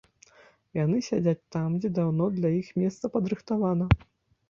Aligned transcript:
Яны 0.77 0.97
сядзяць 1.09 1.47
там, 1.57 1.77
дзе 1.85 1.93
даўно 2.01 2.31
для 2.41 2.55
іх 2.63 2.75
месца 2.83 3.15
падрыхтавана. 3.19 3.85